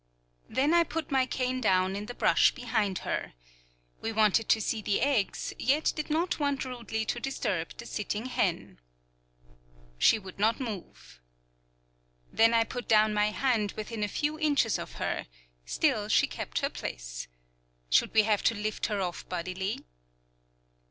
Then 0.49 0.73
I 0.73 0.83
put 0.83 1.11
my 1.11 1.27
cane 1.27 1.61
down 1.61 1.95
in 1.95 2.07
the 2.07 2.15
brush 2.15 2.55
behind 2.55 2.99
her. 3.05 3.33
We 4.01 4.11
wanted 4.11 4.49
to 4.49 4.59
see 4.59 4.81
the 4.81 4.99
eggs, 4.99 5.53
yet 5.59 5.93
did 5.95 6.09
not 6.09 6.39
want 6.39 6.65
rudely 6.65 7.05
to 7.05 7.19
disturb 7.19 7.77
the 7.77 7.85
sitting 7.85 8.25
hen. 8.25 8.79
She 9.99 10.17
would 10.17 10.39
not 10.39 10.59
move. 10.59 11.19
Then 12.33 12.51
I 12.51 12.63
put 12.63 12.87
down 12.87 13.13
my 13.13 13.29
hand 13.29 13.73
within 13.73 14.01
a 14.03 14.07
few 14.07 14.39
inches 14.39 14.79
of 14.79 14.93
her; 14.93 15.27
still 15.67 16.07
she 16.07 16.25
kept 16.25 16.61
her 16.61 16.69
place. 16.71 17.27
Should 17.91 18.11
we 18.15 18.23
have 18.23 18.41
to 18.45 18.55
lift 18.55 18.87
her 18.87 19.01
off 19.03 19.29
bodily? 19.29 19.81